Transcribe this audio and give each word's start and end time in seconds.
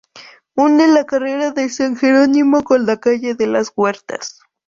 Une 0.57 0.83
la 0.95 1.03
carrera 1.03 1.51
de 1.51 1.69
San 1.69 1.95
Jerónimo 1.95 2.63
con 2.63 2.87
la 2.87 2.99
calle 2.99 3.35
de 3.35 3.45
las 3.45 3.71
Huertas. 3.75 4.39